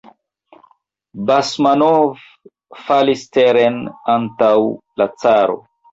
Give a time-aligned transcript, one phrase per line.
[1.27, 2.23] Basmanov
[2.85, 3.79] falis teren
[4.15, 4.53] antaŭ
[5.03, 5.61] la caro.